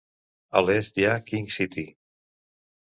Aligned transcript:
A 0.57 0.59
l'est 0.69 0.93
hi 1.01 1.05
ha 1.11 1.21
King 1.31 1.47
City. 1.59 1.87